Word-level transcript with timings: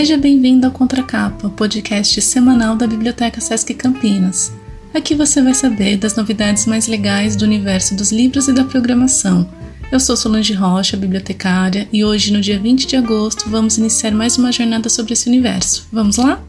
Seja 0.00 0.16
bem-vindo 0.16 0.66
ao 0.66 0.72
Contracapa, 0.72 1.50
podcast 1.50 2.22
semanal 2.22 2.74
da 2.74 2.86
Biblioteca 2.86 3.38
Sesc 3.38 3.74
Campinas. 3.74 4.50
Aqui 4.94 5.14
você 5.14 5.42
vai 5.42 5.52
saber 5.52 5.98
das 5.98 6.16
novidades 6.16 6.64
mais 6.64 6.86
legais 6.86 7.36
do 7.36 7.44
universo 7.44 7.94
dos 7.94 8.10
livros 8.10 8.48
e 8.48 8.54
da 8.54 8.64
programação. 8.64 9.46
Eu 9.92 10.00
sou 10.00 10.16
Solange 10.16 10.54
Rocha, 10.54 10.96
bibliotecária, 10.96 11.86
e 11.92 12.02
hoje, 12.02 12.32
no 12.32 12.40
dia 12.40 12.58
20 12.58 12.86
de 12.86 12.96
agosto, 12.96 13.50
vamos 13.50 13.76
iniciar 13.76 14.12
mais 14.12 14.38
uma 14.38 14.50
jornada 14.50 14.88
sobre 14.88 15.12
esse 15.12 15.28
universo. 15.28 15.86
Vamos 15.92 16.16
lá? 16.16 16.42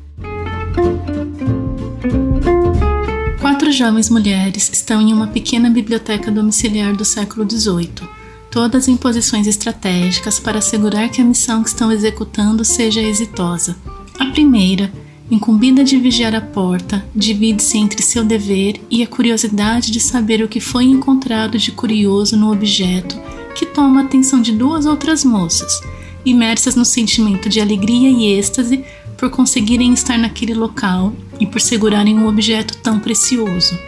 Quatro 3.41 3.69
jovens 3.69 4.09
mulheres 4.09 4.69
estão 4.71 5.01
em 5.01 5.11
uma 5.11 5.27
pequena 5.27 5.69
biblioteca 5.69 6.31
domiciliar 6.31 6.95
do 6.95 7.03
século 7.03 7.45
XVIII 7.45 8.20
todas 8.51 8.89
em 8.89 8.97
posições 8.97 9.47
estratégicas 9.47 10.37
para 10.37 10.59
assegurar 10.59 11.09
que 11.09 11.21
a 11.21 11.25
missão 11.25 11.63
que 11.63 11.69
estão 11.69 11.91
executando 11.91 12.65
seja 12.65 13.01
exitosa. 13.01 13.77
A 14.19 14.25
primeira, 14.25 14.91
incumbida 15.31 15.83
de 15.85 15.97
vigiar 15.97 16.35
a 16.35 16.41
porta, 16.41 17.03
divide-se 17.15 17.77
entre 17.77 18.03
seu 18.03 18.25
dever 18.25 18.81
e 18.91 19.01
a 19.01 19.07
curiosidade 19.07 19.89
de 19.89 20.01
saber 20.01 20.43
o 20.43 20.49
que 20.49 20.59
foi 20.59 20.83
encontrado 20.83 21.57
de 21.57 21.71
curioso 21.71 22.35
no 22.35 22.51
objeto, 22.51 23.17
que 23.55 23.65
toma 23.65 24.01
a 24.01 24.03
atenção 24.03 24.41
de 24.41 24.51
duas 24.51 24.85
outras 24.85 25.23
moças, 25.23 25.81
imersas 26.25 26.75
no 26.75 26.83
sentimento 26.83 27.47
de 27.47 27.61
alegria 27.61 28.09
e 28.09 28.37
êxtase 28.37 28.83
por 29.17 29.29
conseguirem 29.29 29.93
estar 29.93 30.17
naquele 30.17 30.53
local 30.53 31.13
e 31.39 31.45
por 31.45 31.61
segurarem 31.61 32.17
um 32.19 32.27
objeto 32.27 32.77
tão 32.77 32.99
precioso. 32.99 33.79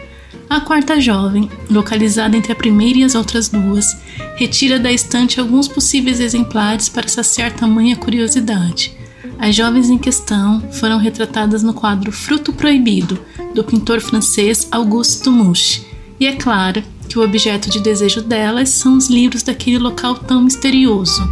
A 0.48 0.60
quarta 0.60 1.00
jovem, 1.00 1.50
localizada 1.70 2.36
entre 2.36 2.52
a 2.52 2.56
primeira 2.56 2.98
e 2.98 3.04
as 3.04 3.14
outras 3.14 3.48
duas, 3.48 3.96
retira 4.36 4.78
da 4.78 4.92
estante 4.92 5.40
alguns 5.40 5.66
possíveis 5.66 6.20
exemplares 6.20 6.88
para 6.88 7.08
saciar 7.08 7.52
tamanha 7.52 7.96
curiosidade. 7.96 8.92
As 9.38 9.54
jovens 9.54 9.90
em 9.90 9.98
questão 9.98 10.62
foram 10.72 10.98
retratadas 10.98 11.62
no 11.62 11.74
quadro 11.74 12.12
Fruto 12.12 12.52
Proibido, 12.52 13.18
do 13.54 13.64
pintor 13.64 14.00
francês 14.00 14.68
Auguste 14.70 15.28
Mouche, 15.28 15.82
e 16.20 16.26
é 16.26 16.32
claro 16.32 16.82
que 17.08 17.18
o 17.18 17.22
objeto 17.22 17.68
de 17.70 17.80
desejo 17.80 18.22
delas 18.22 18.68
são 18.68 18.96
os 18.96 19.08
livros 19.08 19.42
daquele 19.42 19.78
local 19.78 20.14
tão 20.14 20.42
misterioso. 20.42 21.22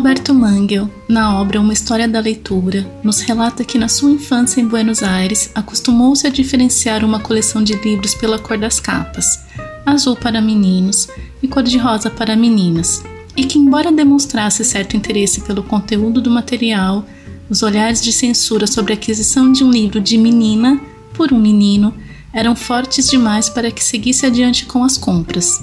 Alberto 0.00 0.32
Mangel, 0.32 0.90
na 1.06 1.38
obra 1.38 1.60
Uma 1.60 1.74
História 1.74 2.08
da 2.08 2.20
Leitura, 2.20 2.90
nos 3.04 3.20
relata 3.20 3.62
que 3.62 3.76
na 3.76 3.86
sua 3.86 4.10
infância 4.10 4.58
em 4.58 4.66
Buenos 4.66 5.02
Aires 5.02 5.50
acostumou-se 5.54 6.26
a 6.26 6.30
diferenciar 6.30 7.04
uma 7.04 7.20
coleção 7.20 7.62
de 7.62 7.74
livros 7.74 8.14
pela 8.14 8.38
cor 8.38 8.56
das 8.56 8.80
capas, 8.80 9.26
azul 9.84 10.16
para 10.16 10.40
meninos 10.40 11.06
e 11.42 11.46
cor-de-rosa 11.46 12.08
para 12.08 12.34
meninas, 12.34 13.04
e 13.36 13.44
que, 13.44 13.58
embora 13.58 13.92
demonstrasse 13.92 14.64
certo 14.64 14.96
interesse 14.96 15.42
pelo 15.42 15.62
conteúdo 15.62 16.22
do 16.22 16.30
material, 16.30 17.04
os 17.50 17.62
olhares 17.62 18.00
de 18.02 18.10
censura 18.10 18.66
sobre 18.66 18.94
a 18.94 18.96
aquisição 18.96 19.52
de 19.52 19.62
um 19.62 19.70
livro 19.70 20.00
de 20.00 20.16
menina 20.16 20.80
por 21.12 21.30
um 21.30 21.38
menino 21.38 21.92
eram 22.32 22.56
fortes 22.56 23.10
demais 23.10 23.50
para 23.50 23.70
que 23.70 23.84
seguisse 23.84 24.24
adiante 24.24 24.64
com 24.64 24.82
as 24.82 24.96
compras. 24.96 25.60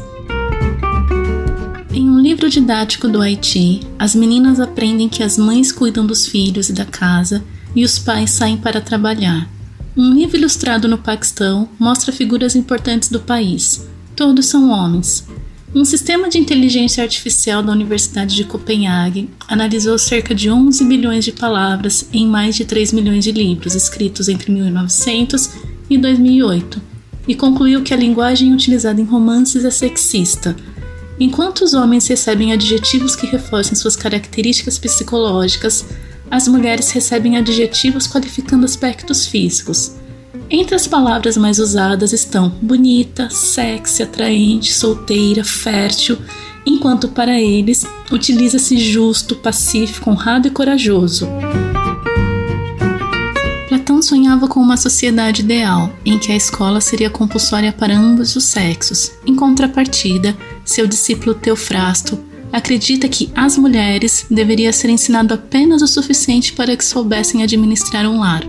Livro 2.27 2.49
didático 2.49 3.07
do 3.07 3.21
Haiti, 3.21 3.79
as 3.97 4.13
meninas 4.13 4.59
aprendem 4.59 5.07
que 5.07 5.23
as 5.23 5.37
mães 5.37 5.71
cuidam 5.71 6.05
dos 6.05 6.27
filhos 6.27 6.67
e 6.67 6.73
da 6.73 6.83
casa 6.83 7.41
e 7.73 7.85
os 7.85 7.97
pais 7.97 8.31
saem 8.31 8.57
para 8.57 8.81
trabalhar. 8.81 9.49
Um 9.95 10.13
livro 10.13 10.35
ilustrado 10.35 10.89
no 10.89 10.97
Paquistão 10.97 11.69
mostra 11.79 12.11
figuras 12.11 12.53
importantes 12.53 13.07
do 13.07 13.21
país. 13.21 13.87
Todos 14.13 14.45
são 14.47 14.71
homens. 14.71 15.25
Um 15.73 15.85
sistema 15.85 16.27
de 16.27 16.37
inteligência 16.37 17.01
artificial 17.01 17.63
da 17.63 17.71
Universidade 17.71 18.35
de 18.35 18.43
Copenhague 18.43 19.29
analisou 19.47 19.97
cerca 19.97 20.35
de 20.35 20.49
11 20.49 20.83
milhões 20.83 21.23
de 21.23 21.31
palavras 21.31 22.09
em 22.11 22.27
mais 22.27 22.57
de 22.57 22.65
3 22.65 22.91
milhões 22.91 23.23
de 23.23 23.31
livros 23.31 23.73
escritos 23.73 24.27
entre 24.27 24.51
1900 24.51 25.49
e 25.89 25.97
2008 25.97 26.81
e 27.25 27.33
concluiu 27.33 27.83
que 27.83 27.93
a 27.93 27.97
linguagem 27.97 28.53
utilizada 28.53 28.99
em 28.99 29.05
romances 29.05 29.63
é 29.63 29.71
sexista 29.71 30.57
Enquanto 31.19 31.61
os 31.61 31.73
homens 31.73 32.07
recebem 32.07 32.53
adjetivos 32.53 33.15
que 33.15 33.25
reforcem 33.25 33.75
suas 33.75 33.95
características 33.95 34.77
psicológicas, 34.77 35.85
as 36.29 36.47
mulheres 36.47 36.91
recebem 36.91 37.37
adjetivos 37.37 38.05
qualificando 38.05 38.65
aspectos 38.65 39.25
físicos. 39.25 39.93
Entre 40.49 40.75
as 40.75 40.87
palavras 40.87 41.35
mais 41.35 41.57
usadas 41.59 42.13
estão 42.13 42.49
bonita, 42.61 43.29
sexy, 43.29 44.03
atraente, 44.03 44.73
solteira, 44.73 45.43
fértil, 45.43 46.17
enquanto 46.65 47.07
para 47.07 47.41
eles 47.41 47.85
utiliza-se 48.11 48.77
justo, 48.77 49.35
pacífico, 49.35 50.09
honrado 50.09 50.47
e 50.47 50.51
corajoso. 50.51 51.27
Platão 53.87 54.01
sonhava 54.01 54.49
com 54.49 54.59
uma 54.59 54.75
sociedade 54.75 55.41
ideal, 55.41 55.89
em 56.05 56.19
que 56.19 56.29
a 56.29 56.35
escola 56.35 56.81
seria 56.81 57.09
compulsória 57.09 57.71
para 57.71 57.97
ambos 57.97 58.35
os 58.35 58.43
sexos. 58.43 59.13
Em 59.25 59.33
contrapartida, 59.33 60.35
seu 60.65 60.85
discípulo 60.85 61.33
Teofrasto 61.33 62.19
acredita 62.51 63.07
que 63.07 63.31
as 63.33 63.57
mulheres 63.57 64.25
deveria 64.29 64.73
ser 64.73 64.89
ensinado 64.89 65.33
apenas 65.33 65.81
o 65.81 65.87
suficiente 65.87 66.51
para 66.51 66.75
que 66.75 66.83
soubessem 66.83 67.43
administrar 67.43 68.05
um 68.05 68.19
lar. 68.19 68.43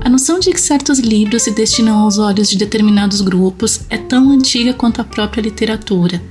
A 0.00 0.08
noção 0.08 0.38
de 0.38 0.52
que 0.52 0.60
certos 0.60 1.00
livros 1.00 1.42
se 1.42 1.50
destinam 1.50 1.98
aos 1.98 2.16
olhos 2.16 2.48
de 2.48 2.56
determinados 2.56 3.20
grupos 3.20 3.80
é 3.90 3.98
tão 3.98 4.30
antiga 4.30 4.72
quanto 4.72 5.00
a 5.00 5.04
própria 5.04 5.42
literatura. 5.42 6.22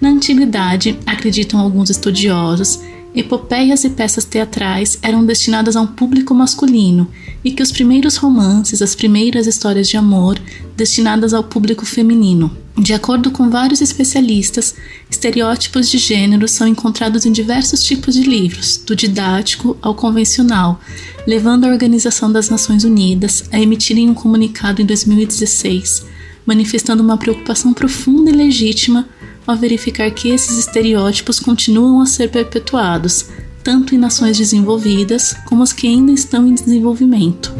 Na 0.00 0.08
antiguidade, 0.08 1.00
acreditam 1.04 1.58
alguns 1.58 1.90
estudiosos, 1.90 2.78
epopeias 3.14 3.84
e 3.84 3.90
peças 3.90 4.24
teatrais 4.24 4.98
eram 5.00 5.24
destinadas 5.24 5.76
a 5.76 5.80
um 5.80 5.86
público 5.86 6.34
masculino 6.34 7.08
e 7.44 7.52
que 7.52 7.62
os 7.62 7.70
primeiros 7.70 8.16
romances, 8.16 8.82
as 8.82 8.94
primeiras 8.94 9.46
histórias 9.46 9.88
de 9.88 9.96
amor, 9.96 10.38
destinadas 10.76 11.32
ao 11.32 11.44
público 11.44 11.86
feminino. 11.86 12.50
De 12.76 12.92
acordo 12.92 13.30
com 13.30 13.48
vários 13.48 13.80
especialistas, 13.80 14.74
estereótipos 15.08 15.88
de 15.88 15.96
gênero 15.96 16.48
são 16.48 16.66
encontrados 16.66 17.24
em 17.24 17.30
diversos 17.30 17.84
tipos 17.84 18.14
de 18.14 18.24
livros, 18.24 18.78
do 18.78 18.96
didático 18.96 19.76
ao 19.80 19.94
convencional, 19.94 20.80
levando 21.24 21.64
a 21.64 21.68
Organização 21.68 22.32
das 22.32 22.50
Nações 22.50 22.82
Unidas 22.82 23.44
a 23.52 23.60
emitirem 23.60 24.10
um 24.10 24.14
comunicado 24.14 24.82
em 24.82 24.86
2016, 24.86 26.04
manifestando 26.44 27.00
uma 27.00 27.16
preocupação 27.16 27.72
profunda 27.72 28.30
e 28.30 28.34
legítima 28.34 29.08
ao 29.46 29.56
verificar 29.56 30.10
que 30.10 30.30
esses 30.30 30.58
estereótipos 30.58 31.38
continuam 31.38 32.00
a 32.00 32.06
ser 32.06 32.30
perpetuados, 32.30 33.26
tanto 33.62 33.94
em 33.94 33.98
nações 33.98 34.36
desenvolvidas 34.38 35.34
como 35.46 35.62
as 35.62 35.72
que 35.72 35.86
ainda 35.86 36.12
estão 36.12 36.46
em 36.46 36.54
desenvolvimento. 36.54 37.52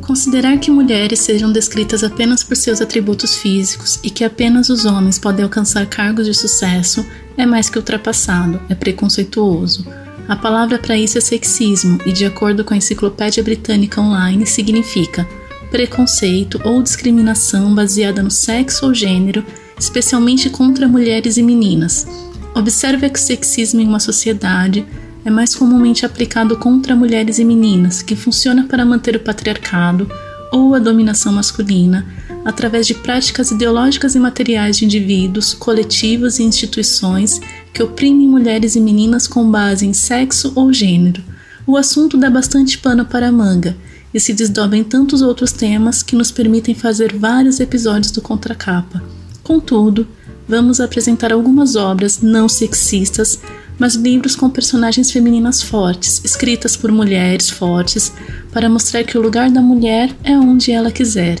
Considerar 0.00 0.58
que 0.58 0.70
mulheres 0.70 1.20
sejam 1.20 1.52
descritas 1.52 2.02
apenas 2.02 2.42
por 2.42 2.56
seus 2.56 2.80
atributos 2.80 3.36
físicos 3.36 4.00
e 4.02 4.10
que 4.10 4.24
apenas 4.24 4.68
os 4.68 4.84
homens 4.84 5.18
podem 5.18 5.44
alcançar 5.44 5.86
cargos 5.86 6.26
de 6.26 6.34
sucesso 6.34 7.06
é 7.36 7.46
mais 7.46 7.70
que 7.70 7.78
ultrapassado, 7.78 8.60
é 8.68 8.74
preconceituoso. 8.74 9.86
A 10.28 10.36
palavra 10.36 10.78
para 10.78 10.96
isso 10.96 11.16
é 11.16 11.20
sexismo 11.20 11.98
e, 12.04 12.12
de 12.12 12.24
acordo 12.24 12.64
com 12.64 12.74
a 12.74 12.76
Enciclopédia 12.76 13.42
Britânica 13.42 14.00
Online, 14.00 14.46
significa 14.46 15.26
preconceito 15.70 16.60
ou 16.64 16.82
discriminação 16.82 17.74
baseada 17.74 18.22
no 18.22 18.30
sexo 18.30 18.86
ou 18.86 18.94
gênero, 18.94 19.44
especialmente 19.78 20.50
contra 20.50 20.88
mulheres 20.88 21.36
e 21.36 21.42
meninas. 21.42 22.06
Observe 22.54 23.08
que 23.08 23.18
o 23.18 23.22
sexismo 23.22 23.80
em 23.80 23.86
uma 23.86 24.00
sociedade 24.00 24.84
é 25.24 25.30
mais 25.30 25.54
comumente 25.54 26.04
aplicado 26.04 26.56
contra 26.56 26.96
mulheres 26.96 27.38
e 27.38 27.44
meninas, 27.44 28.02
que 28.02 28.16
funciona 28.16 28.64
para 28.64 28.84
manter 28.84 29.16
o 29.16 29.20
patriarcado 29.20 30.10
ou 30.52 30.74
a 30.74 30.78
dominação 30.78 31.32
masculina 31.32 32.06
através 32.44 32.86
de 32.86 32.94
práticas 32.94 33.50
ideológicas 33.50 34.14
e 34.14 34.18
materiais 34.18 34.78
de 34.78 34.86
indivíduos, 34.86 35.52
coletivos 35.52 36.38
e 36.38 36.42
instituições 36.42 37.40
que 37.72 37.82
oprimem 37.82 38.26
mulheres 38.26 38.74
e 38.76 38.80
meninas 38.80 39.28
com 39.28 39.48
base 39.48 39.86
em 39.86 39.92
sexo 39.92 40.52
ou 40.54 40.72
gênero. 40.72 41.22
O 41.66 41.76
assunto 41.76 42.16
dá 42.16 42.30
bastante 42.30 42.78
pano 42.78 43.04
para 43.04 43.28
a 43.28 43.32
manga 43.32 43.76
e 44.12 44.20
se 44.20 44.32
desdobra 44.32 44.76
em 44.76 44.84
tantos 44.84 45.22
outros 45.22 45.52
temas 45.52 46.02
que 46.02 46.16
nos 46.16 46.30
permitem 46.30 46.74
fazer 46.74 47.16
vários 47.16 47.60
episódios 47.60 48.10
do 48.10 48.20
Contracapa. 48.20 49.02
Contudo, 49.42 50.06
vamos 50.48 50.80
apresentar 50.80 51.32
algumas 51.32 51.76
obras 51.76 52.20
não 52.20 52.48
sexistas, 52.48 53.40
mas 53.78 53.94
livros 53.94 54.36
com 54.36 54.50
personagens 54.50 55.10
femininas 55.10 55.62
fortes, 55.62 56.20
escritas 56.24 56.76
por 56.76 56.92
mulheres 56.92 57.48
fortes, 57.48 58.12
para 58.52 58.68
mostrar 58.68 59.04
que 59.04 59.16
o 59.16 59.22
lugar 59.22 59.50
da 59.50 59.60
mulher 59.60 60.14
é 60.22 60.36
onde 60.36 60.70
ela 60.70 60.90
quiser 60.90 61.38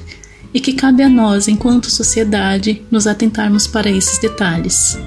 e 0.52 0.60
que 0.60 0.72
cabe 0.72 1.02
a 1.02 1.08
nós, 1.08 1.48
enquanto 1.48 1.90
sociedade, 1.90 2.82
nos 2.90 3.06
atentarmos 3.06 3.66
para 3.66 3.90
esses 3.90 4.18
detalhes. 4.18 4.98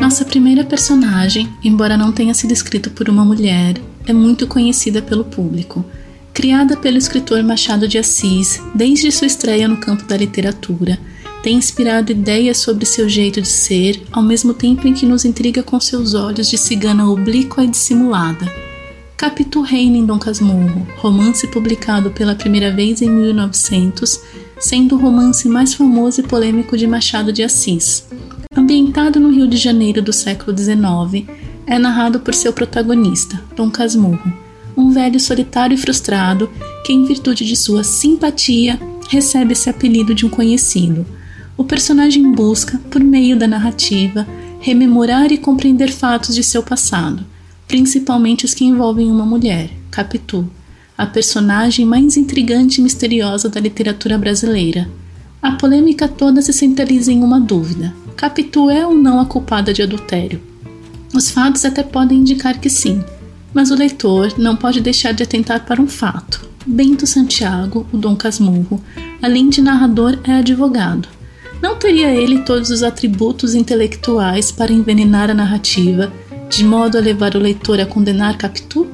Nossa 0.00 0.24
primeira 0.24 0.64
personagem, 0.64 1.48
embora 1.62 1.96
não 1.96 2.12
tenha 2.12 2.34
sido 2.34 2.52
escrita 2.52 2.90
por 2.90 3.08
uma 3.08 3.24
mulher, 3.24 3.80
é 4.06 4.12
muito 4.12 4.46
conhecida 4.46 5.02
pelo 5.02 5.24
público. 5.24 5.84
Criada 6.32 6.76
pelo 6.76 6.98
escritor 6.98 7.42
Machado 7.42 7.88
de 7.88 7.98
Assis 7.98 8.60
desde 8.74 9.10
sua 9.10 9.26
estreia 9.26 9.66
no 9.66 9.78
campo 9.78 10.04
da 10.04 10.16
literatura, 10.16 10.98
tem 11.42 11.56
inspirado 11.56 12.10
ideias 12.12 12.58
sobre 12.58 12.84
seu 12.84 13.08
jeito 13.08 13.40
de 13.40 13.48
ser, 13.48 14.02
ao 14.10 14.22
mesmo 14.22 14.52
tempo 14.52 14.86
em 14.88 14.92
que 14.92 15.06
nos 15.06 15.24
intriga 15.24 15.62
com 15.62 15.78
seus 15.78 16.12
olhos 16.12 16.48
de 16.48 16.58
cigana 16.58 17.08
oblíqua 17.08 17.62
e 17.64 17.68
dissimulada. 17.68 18.52
Capitu 19.16 19.62
reina 19.62 19.96
em 19.96 20.04
Dom 20.04 20.18
Casmurro, 20.18 20.86
romance 20.96 21.46
publicado 21.46 22.10
pela 22.10 22.34
primeira 22.34 22.70
vez 22.70 23.00
em 23.00 23.08
1900, 23.08 24.20
sendo 24.58 24.96
o 24.96 24.98
romance 24.98 25.48
mais 25.48 25.72
famoso 25.72 26.20
e 26.20 26.24
polêmico 26.24 26.76
de 26.76 26.86
Machado 26.86 27.32
de 27.32 27.42
Assis. 27.42 28.06
Ambientado 28.54 29.20
no 29.20 29.30
Rio 29.30 29.46
de 29.46 29.56
Janeiro 29.56 30.02
do 30.02 30.12
século 30.12 30.56
XIX, 30.56 31.26
é 31.66 31.78
narrado 31.78 32.20
por 32.20 32.34
seu 32.34 32.52
protagonista, 32.52 33.42
Dom 33.56 33.70
Casmurro, 33.70 34.32
um 34.76 34.90
velho 34.90 35.18
solitário 35.18 35.74
e 35.74 35.78
frustrado 35.78 36.48
que, 36.84 36.92
em 36.92 37.04
virtude 37.04 37.44
de 37.44 37.56
sua 37.56 37.82
simpatia, 37.82 38.78
recebe 39.08 39.52
esse 39.52 39.68
apelido 39.68 40.14
de 40.14 40.24
um 40.24 40.28
conhecido. 40.28 41.04
O 41.56 41.64
personagem 41.64 42.30
busca, 42.32 42.78
por 42.90 43.02
meio 43.02 43.36
da 43.36 43.46
narrativa, 43.46 44.26
rememorar 44.60 45.32
e 45.32 45.38
compreender 45.38 45.90
fatos 45.90 46.34
de 46.34 46.44
seu 46.44 46.62
passado, 46.62 47.24
principalmente 47.66 48.44
os 48.44 48.54
que 48.54 48.64
envolvem 48.64 49.10
uma 49.10 49.26
mulher, 49.26 49.70
Capitu, 49.90 50.48
a 50.96 51.06
personagem 51.06 51.84
mais 51.84 52.16
intrigante 52.16 52.80
e 52.80 52.84
misteriosa 52.84 53.48
da 53.48 53.60
literatura 53.60 54.16
brasileira. 54.16 54.88
A 55.42 55.52
polêmica 55.52 56.08
toda 56.08 56.40
se 56.42 56.52
centraliza 56.52 57.12
em 57.12 57.22
uma 57.22 57.40
dúvida: 57.40 57.94
Capitu 58.16 58.70
é 58.70 58.86
ou 58.86 58.94
não 58.94 59.20
a 59.20 59.26
culpada 59.26 59.72
de 59.72 59.82
adultério? 59.82 60.40
Os 61.14 61.30
fatos 61.30 61.64
até 61.64 61.82
podem 61.82 62.18
indicar 62.18 62.58
que 62.60 62.68
sim, 62.68 63.02
mas 63.54 63.70
o 63.70 63.74
leitor 63.74 64.34
não 64.38 64.56
pode 64.56 64.80
deixar 64.80 65.12
de 65.12 65.22
atentar 65.22 65.64
para 65.64 65.80
um 65.80 65.86
fato. 65.86 66.48
Bento 66.66 67.06
Santiago, 67.06 67.86
o 67.92 67.96
Dom 67.96 68.16
Casmurro, 68.16 68.82
além 69.22 69.48
de 69.48 69.60
narrador, 69.60 70.18
é 70.24 70.32
advogado. 70.32 71.08
Não 71.62 71.76
teria 71.76 72.12
ele 72.12 72.40
todos 72.40 72.70
os 72.70 72.82
atributos 72.82 73.54
intelectuais 73.54 74.50
para 74.50 74.72
envenenar 74.72 75.30
a 75.30 75.34
narrativa, 75.34 76.12
de 76.50 76.64
modo 76.64 76.98
a 76.98 77.00
levar 77.00 77.34
o 77.34 77.38
leitor 77.38 77.80
a 77.80 77.86
condenar 77.86 78.36
Capitu? 78.36 78.86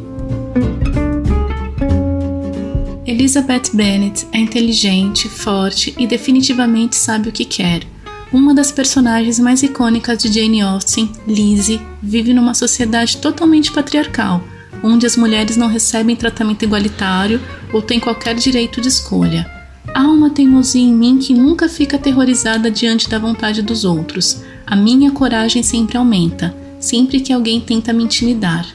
Elizabeth 3.05 3.75
Bennet 3.75 4.26
é 4.32 4.38
inteligente, 4.38 5.29
forte 5.29 5.94
e 5.99 6.06
definitivamente 6.06 6.94
sabe 6.97 7.29
o 7.29 7.32
que 7.32 7.44
quer. 7.44 7.91
Uma 8.32 8.55
das 8.55 8.73
personagens 8.73 9.38
mais 9.38 9.62
icônicas 9.62 10.17
de 10.23 10.32
Jane 10.32 10.62
Austen, 10.62 11.12
Lizzie, 11.29 11.82
vive 12.02 12.32
numa 12.32 12.55
sociedade 12.55 13.19
totalmente 13.19 13.70
patriarcal, 13.70 14.43
onde 14.82 15.05
as 15.05 15.19
mulheres 15.19 15.58
não 15.58 15.69
recebem 15.69 16.17
tratamento 16.17 16.64
igualitário 16.64 17.43
ou 17.75 17.82
têm 17.82 18.00
qualquer 18.00 18.34
direito 18.34 18.81
de 18.81 18.88
escolha. 18.88 19.46
Há 19.94 20.05
uma 20.05 20.31
teimosia 20.31 20.81
em 20.81 20.94
mim 20.94 21.19
que 21.19 21.34
nunca 21.34 21.69
fica 21.69 21.96
aterrorizada 21.96 22.70
diante 22.70 23.06
da 23.06 23.19
vontade 23.19 23.61
dos 23.61 23.84
outros. 23.84 24.40
A 24.67 24.75
minha 24.75 25.11
coragem 25.11 25.62
sempre 25.62 25.99
aumenta, 25.99 26.56
sempre 26.81 27.20
que 27.20 27.35
alguém 27.35 27.61
tenta 27.61 27.93
me 27.93 28.05
intimidar. 28.05 28.67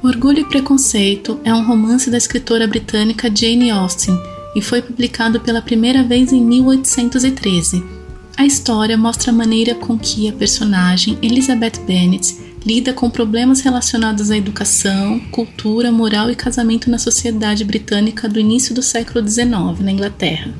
Orgulho 0.00 0.38
e 0.38 0.44
Preconceito 0.44 1.40
é 1.42 1.52
um 1.52 1.64
romance 1.64 2.08
da 2.08 2.18
escritora 2.18 2.68
britânica 2.68 3.28
Jane 3.34 3.68
Austen 3.68 4.16
e 4.54 4.62
foi 4.62 4.80
publicado 4.80 5.40
pela 5.40 5.60
primeira 5.60 6.04
vez 6.04 6.32
em 6.32 6.40
1813. 6.40 8.01
A 8.36 8.46
história 8.46 8.96
mostra 8.96 9.30
a 9.30 9.34
maneira 9.34 9.74
com 9.74 9.98
que 9.98 10.28
a 10.28 10.32
personagem 10.32 11.18
Elizabeth 11.22 11.78
Bennet 11.86 12.36
lida 12.64 12.92
com 12.92 13.10
problemas 13.10 13.60
relacionados 13.60 14.30
à 14.30 14.36
educação, 14.36 15.20
cultura, 15.30 15.92
moral 15.92 16.30
e 16.30 16.34
casamento 16.34 16.90
na 16.90 16.98
sociedade 16.98 17.64
britânica 17.64 18.28
do 18.28 18.38
início 18.38 18.74
do 18.74 18.82
século 18.82 19.26
XIX, 19.26 19.80
na 19.80 19.92
Inglaterra. 19.92 20.52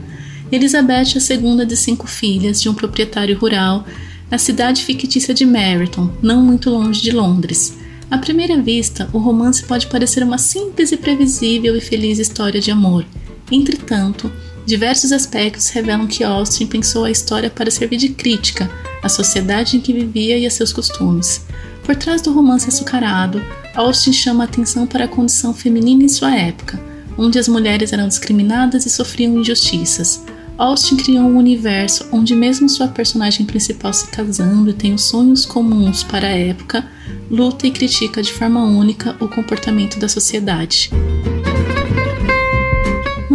Elizabeth 0.51 1.15
é 1.15 1.19
a 1.19 1.21
segunda 1.21 1.65
de 1.65 1.77
cinco 1.77 2.07
filhas 2.07 2.61
de 2.61 2.69
um 2.69 2.75
proprietário 2.75 3.39
rural 3.39 3.87
na 4.31 4.39
cidade 4.39 4.85
fictícia 4.85 5.33
de 5.33 5.47
Meryton, 5.47 6.11
não 6.23 6.43
muito 6.43 6.71
longe 6.71 7.01
de 7.01 7.11
Londres. 7.11 7.79
À 8.11 8.19
primeira 8.19 8.61
vista, 8.61 9.09
o 9.13 9.19
romance 9.19 9.65
pode 9.65 9.87
parecer 9.87 10.23
uma 10.23 10.37
simples 10.37 10.93
e 10.93 10.97
previsível 10.97 11.75
e 11.77 11.81
feliz 11.81 12.19
história 12.19 12.61
de 12.61 12.71
amor. 12.71 13.07
Entretanto, 13.51 14.31
diversos 14.67 15.12
aspectos 15.12 15.69
revelam 15.69 16.06
que 16.06 16.25
Austin 16.25 16.67
pensou 16.67 17.05
a 17.05 17.11
história 17.11 17.50
para 17.50 17.70
servir 17.70 17.97
de 17.97 18.11
crítica 18.11 18.70
à 19.03 19.09
sociedade 19.09 19.76
em 19.76 19.81
que 19.81 19.93
vivia 19.93 20.38
e 20.38 20.47
a 20.47 20.50
seus 20.50 20.73
costumes. 20.73 21.44
Por 21.85 21.97
trás 21.97 22.23
do 22.23 22.32
romance 22.32 22.69
açucarado, 22.69 23.43
Austin 23.75 24.12
chama 24.12 24.44
a 24.44 24.47
atenção 24.47 24.87
para 24.87 25.05
a 25.05 25.09
condição 25.09 25.53
feminina 25.53 26.05
em 26.05 26.09
sua 26.09 26.35
época, 26.37 26.81
onde 27.19 27.38
as 27.38 27.49
mulheres 27.49 27.93
eram 27.93 28.06
discriminadas 28.06 28.87
e 28.87 28.91
sofriam 28.91 29.38
injustiças. 29.38 30.25
Austin 30.56 30.97
criou 30.97 31.25
um 31.25 31.38
universo 31.38 32.06
onde, 32.12 32.37
mesmo 32.37 32.69
sua 32.69 32.87
personagem 32.87 33.44
principal 33.44 33.93
se 33.93 34.06
casando 34.09 34.70
e 34.70 34.75
tendo 34.75 34.99
sonhos 34.99 35.44
comuns 35.44 36.05
para 36.05 36.29
a 36.29 36.38
época, 36.38 36.87
luta 37.31 37.67
e 37.67 37.70
critica 37.70 38.23
de 38.23 38.32
forma 38.32 38.62
única 38.62 39.17
o 39.19 39.26
comportamento 39.26 39.99
da 39.99 40.09
sociedade. 40.09 40.91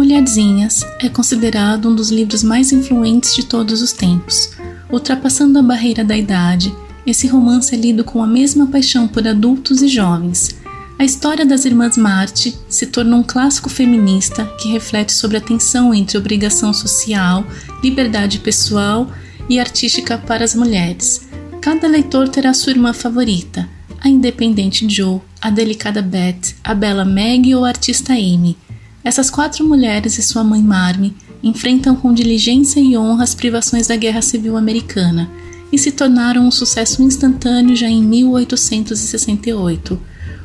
Mulherzinhas 0.08 0.86
é 1.00 1.08
considerado 1.10 1.90
um 1.90 1.94
dos 1.94 2.10
livros 2.10 2.42
mais 2.42 2.72
influentes 2.72 3.34
de 3.36 3.44
todos 3.44 3.82
os 3.82 3.92
tempos. 3.92 4.52
Ultrapassando 4.90 5.58
a 5.58 5.62
barreira 5.62 6.02
da 6.02 6.16
idade, 6.16 6.74
esse 7.06 7.26
romance 7.26 7.74
é 7.74 7.78
lido 7.78 8.02
com 8.02 8.22
a 8.22 8.26
mesma 8.26 8.68
paixão 8.68 9.06
por 9.06 9.28
adultos 9.28 9.82
e 9.82 9.86
jovens, 9.86 10.56
a 10.98 11.04
história 11.04 11.44
das 11.44 11.66
Irmãs 11.66 11.98
Marte 11.98 12.58
se 12.70 12.86
tornou 12.86 13.20
um 13.20 13.22
clássico 13.22 13.68
feminista 13.68 14.46
que 14.58 14.72
reflete 14.72 15.12
sobre 15.12 15.36
a 15.36 15.42
tensão 15.42 15.92
entre 15.92 16.16
obrigação 16.16 16.72
social, 16.72 17.44
liberdade 17.84 18.38
pessoal 18.38 19.12
e 19.46 19.60
artística 19.60 20.16
para 20.16 20.42
as 20.42 20.54
mulheres. 20.54 21.28
Cada 21.60 21.86
leitor 21.86 22.30
terá 22.30 22.54
sua 22.54 22.72
irmã 22.72 22.94
favorita, 22.94 23.68
a 24.00 24.08
independente 24.08 24.88
Joe, 24.88 25.20
a 25.38 25.50
delicada 25.50 26.00
Beth, 26.00 26.54
a 26.64 26.74
bela 26.74 27.04
Meg 27.04 27.54
ou 27.54 27.66
a 27.66 27.68
artista 27.68 28.14
Amy. 28.14 28.56
Essas 29.04 29.30
quatro 29.30 29.66
mulheres 29.66 30.18
e 30.18 30.22
sua 30.22 30.42
mãe 30.44 30.62
Marmee 30.62 31.14
enfrentam 31.42 31.94
com 31.94 32.12
diligência 32.12 32.80
e 32.80 32.96
honra 32.96 33.24
as 33.24 33.34
privações 33.34 33.86
da 33.86 33.96
Guerra 33.96 34.22
Civil 34.22 34.56
Americana 34.56 35.30
e 35.72 35.78
se 35.78 35.92
tornaram 35.92 36.46
um 36.46 36.50
sucesso 36.50 37.02
instantâneo 37.02 37.76
já 37.76 37.88
em 37.88 38.02
1868. 38.02 40.00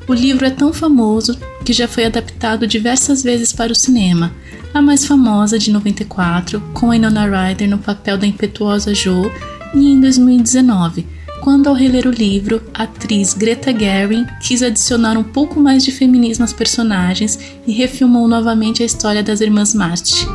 O 0.07 0.13
livro 0.13 0.45
é 0.45 0.50
tão 0.50 0.73
famoso 0.73 1.38
que 1.65 1.71
já 1.71 1.88
foi 1.88 2.05
adaptado 2.05 2.67
diversas 2.67 3.23
vezes 3.23 3.53
para 3.53 3.71
o 3.71 3.75
cinema, 3.75 4.33
a 4.73 4.81
mais 4.81 5.06
famosa 5.06 5.57
de 5.57 5.71
94, 5.71 6.59
com 6.73 6.89
Winona 6.89 7.25
Ryder 7.25 7.69
no 7.69 7.77
papel 7.77 8.17
da 8.17 8.27
impetuosa 8.27 8.94
Jo, 8.94 9.31
e 9.73 9.92
em 9.92 10.01
2019, 10.01 11.07
quando 11.44 11.68
ao 11.68 11.76
reler 11.76 12.07
o 12.07 12.09
livro, 12.09 12.64
a 12.73 12.83
atriz 12.83 13.33
Greta 13.33 13.78
Gerwig 13.78 14.26
quis 14.40 14.64
adicionar 14.64 15.18
um 15.18 15.23
pouco 15.26 15.59
mais 15.59 15.83
de 15.83 15.92
feminismo 15.92 16.45
às 16.45 16.54
personagens 16.54 17.38
e 17.68 17.73
refilmou 17.73 18.30
novamente 18.30 18.81
a 18.81 18.85
história 18.85 19.21
das 19.21 19.42
irmãs 19.42 19.73
March. 19.73 20.26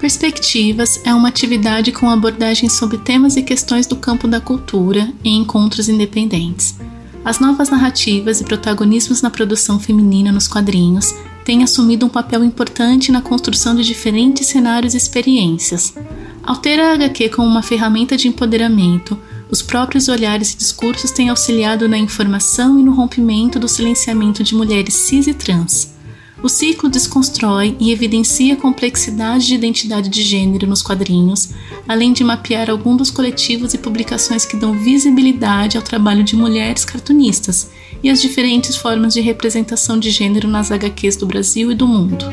Perspectivas 0.00 1.02
é 1.04 1.12
uma 1.12 1.28
atividade 1.28 1.92
com 1.92 2.08
abordagem 2.08 2.70
sobre 2.70 2.96
temas 2.96 3.36
e 3.36 3.42
questões 3.42 3.86
do 3.86 3.96
campo 3.96 4.26
da 4.26 4.40
cultura 4.40 5.12
em 5.22 5.42
encontros 5.42 5.90
independentes. 5.90 6.76
As 7.22 7.38
novas 7.38 7.68
narrativas 7.68 8.40
e 8.40 8.44
protagonismos 8.44 9.20
na 9.20 9.28
produção 9.28 9.78
feminina 9.78 10.32
nos 10.32 10.48
quadrinhos 10.48 11.14
têm 11.44 11.62
assumido 11.62 12.06
um 12.06 12.08
papel 12.08 12.42
importante 12.42 13.12
na 13.12 13.20
construção 13.20 13.74
de 13.74 13.84
diferentes 13.84 14.46
cenários 14.46 14.94
e 14.94 14.96
experiências. 14.96 15.92
Ao 16.42 16.56
ter 16.56 16.80
a 16.80 16.94
HQ 16.94 17.28
como 17.30 17.46
uma 17.46 17.62
ferramenta 17.62 18.16
de 18.16 18.28
empoderamento, 18.28 19.18
os 19.50 19.62
próprios 19.62 20.08
olhares 20.08 20.52
e 20.52 20.56
discursos 20.56 21.10
têm 21.10 21.28
auxiliado 21.30 21.88
na 21.88 21.98
informação 21.98 22.78
e 22.78 22.82
no 22.82 22.92
rompimento 22.92 23.58
do 23.58 23.68
silenciamento 23.68 24.42
de 24.42 24.54
mulheres 24.54 24.94
cis 24.94 25.26
e 25.26 25.34
trans. 25.34 25.96
O 26.40 26.48
ciclo 26.48 26.88
desconstrói 26.88 27.76
e 27.80 27.90
evidencia 27.90 28.54
a 28.54 28.56
complexidade 28.56 29.46
de 29.46 29.54
identidade 29.54 30.08
de 30.08 30.22
gênero 30.22 30.68
nos 30.68 30.82
quadrinhos, 30.82 31.50
além 31.86 32.12
de 32.12 32.22
mapear 32.22 32.70
alguns 32.70 32.96
dos 32.96 33.10
coletivos 33.10 33.74
e 33.74 33.78
publicações 33.78 34.46
que 34.46 34.56
dão 34.56 34.72
visibilidade 34.72 35.76
ao 35.76 35.82
trabalho 35.82 36.22
de 36.22 36.36
mulheres 36.36 36.84
cartunistas 36.84 37.70
e 38.04 38.08
as 38.08 38.20
diferentes 38.20 38.76
formas 38.76 39.14
de 39.14 39.20
representação 39.20 39.98
de 39.98 40.10
gênero 40.10 40.46
nas 40.46 40.70
HQs 40.70 41.16
do 41.16 41.26
Brasil 41.26 41.72
e 41.72 41.74
do 41.74 41.88
mundo. 41.88 42.24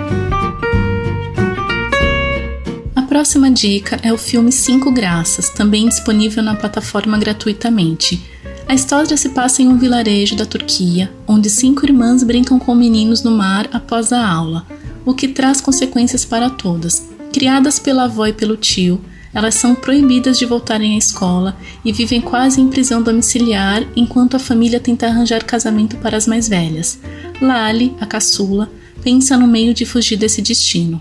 A 3.15 3.19
próxima 3.19 3.49
dica 3.49 3.97
é 4.03 4.11
o 4.11 4.17
filme 4.17 4.51
Cinco 4.51 4.91
Graças, 4.91 5.47
também 5.47 5.87
disponível 5.87 6.43
na 6.43 6.53
plataforma 6.53 7.17
gratuitamente 7.17 8.21
a 8.67 8.73
história 8.73 9.15
se 9.15 9.29
passa 9.29 9.61
em 9.61 9.69
um 9.69 9.77
vilarejo 9.77 10.35
da 10.35 10.45
Turquia, 10.45 11.09
onde 11.25 11.49
cinco 11.49 11.85
irmãs 11.85 12.23
brincam 12.23 12.59
com 12.59 12.75
meninos 12.75 13.23
no 13.23 13.31
mar 13.31 13.69
após 13.71 14.11
a 14.11 14.27
aula, 14.27 14.65
o 15.05 15.13
que 15.13 15.29
traz 15.29 15.61
consequências 15.61 16.25
para 16.25 16.49
todas. 16.49 17.07
Criadas 17.31 17.79
pela 17.79 18.03
avó 18.03 18.25
e 18.25 18.33
pelo 18.33 18.57
tio, 18.57 18.99
elas 19.33 19.55
são 19.55 19.75
proibidas 19.75 20.37
de 20.37 20.45
voltarem 20.45 20.95
à 20.95 20.97
escola 20.97 21.55
e 21.85 21.93
vivem 21.93 22.19
quase 22.19 22.59
em 22.59 22.67
prisão 22.67 23.01
domiciliar 23.01 23.85
enquanto 23.95 24.35
a 24.35 24.39
família 24.39 24.79
tenta 24.79 25.07
arranjar 25.07 25.45
casamento 25.45 25.95
para 25.97 26.17
as 26.17 26.27
mais 26.27 26.49
velhas. 26.49 26.99
Lali, 27.39 27.95
a 28.01 28.05
caçula, 28.05 28.69
pensa 29.03 29.37
no 29.37 29.47
meio 29.47 29.73
de 29.73 29.85
fugir 29.85 30.17
desse 30.17 30.41
destino. 30.41 30.99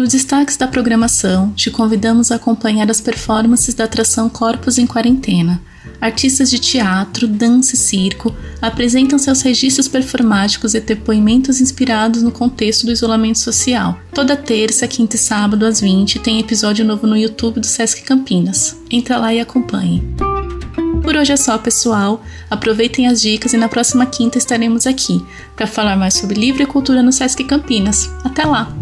Nos 0.00 0.08
destaques 0.08 0.56
da 0.56 0.66
programação, 0.66 1.52
te 1.52 1.70
convidamos 1.70 2.32
a 2.32 2.36
acompanhar 2.36 2.90
as 2.90 3.02
performances 3.02 3.74
da 3.74 3.84
atração 3.84 4.30
Corpos 4.30 4.78
em 4.78 4.86
Quarentena. 4.86 5.60
Artistas 6.00 6.48
de 6.48 6.58
teatro, 6.58 7.28
dança 7.28 7.74
e 7.74 7.78
circo 7.78 8.34
apresentam 8.62 9.18
seus 9.18 9.42
registros 9.42 9.88
performáticos 9.88 10.72
e 10.72 10.80
depoimentos 10.80 11.60
inspirados 11.60 12.22
no 12.22 12.32
contexto 12.32 12.86
do 12.86 12.92
isolamento 12.92 13.40
social. 13.40 14.00
Toda 14.14 14.38
terça, 14.38 14.88
quinta 14.88 15.16
e 15.16 15.18
sábado 15.18 15.66
às 15.66 15.82
20 15.82 16.18
tem 16.20 16.40
episódio 16.40 16.82
novo 16.82 17.06
no 17.06 17.14
YouTube 17.14 17.60
do 17.60 17.66
Sesc 17.66 18.02
Campinas. 18.02 18.78
Entra 18.90 19.18
lá 19.18 19.34
e 19.34 19.40
acompanhe. 19.40 20.02
Por 21.02 21.14
hoje 21.14 21.32
é 21.32 21.36
só, 21.36 21.58
pessoal. 21.58 22.22
Aproveitem 22.48 23.06
as 23.06 23.20
dicas 23.20 23.52
e 23.52 23.58
na 23.58 23.68
próxima 23.68 24.06
quinta 24.06 24.38
estaremos 24.38 24.86
aqui 24.86 25.22
para 25.54 25.66
falar 25.66 25.94
mais 25.94 26.14
sobre 26.14 26.40
livro 26.40 26.62
e 26.62 26.66
cultura 26.66 27.02
no 27.02 27.12
Sesc 27.12 27.44
Campinas. 27.44 28.10
Até 28.24 28.46
lá! 28.46 28.74